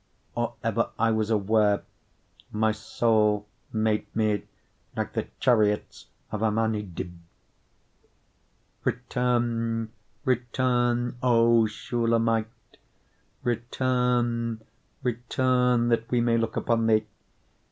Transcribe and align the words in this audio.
6:12 0.35 0.41
Or 0.43 0.53
ever 0.63 0.89
I 0.97 1.11
was 1.11 1.29
aware, 1.29 1.83
my 2.51 2.71
soul 2.71 3.45
made 3.71 4.07
me 4.15 4.45
like 4.95 5.13
the 5.13 5.27
chariots 5.39 6.07
of 6.31 6.41
Amminadib. 6.41 7.11
6:13 8.83 8.83
Return, 8.83 9.91
return, 10.25 11.17
O 11.21 11.67
Shulamite; 11.67 12.77
return, 13.43 14.63
return, 15.03 15.89
that 15.89 16.09
we 16.09 16.19
may 16.19 16.35
look 16.35 16.57
upon 16.57 16.87
thee. 16.87 17.05